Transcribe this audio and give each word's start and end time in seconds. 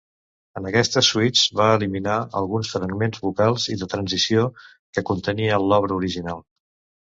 En 0.59 0.69
aquestes 0.69 1.09
suites 1.13 1.43
va 1.59 1.67
eliminar 1.79 2.15
alguns 2.41 2.73
fragments 2.77 3.23
vocals 3.27 3.69
i 3.77 3.79
de 3.85 3.91
transició 3.95 4.49
que 4.75 5.07
contenia 5.15 5.65
l'obra 5.69 6.03
original. 6.03 6.47